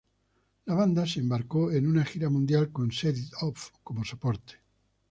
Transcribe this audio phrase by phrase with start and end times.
[0.65, 4.55] La banda se embarcó en una gira mundial con Set It Off como soporte.